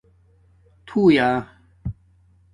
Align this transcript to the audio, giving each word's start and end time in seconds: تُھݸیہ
تُھݸیہ 0.87 1.29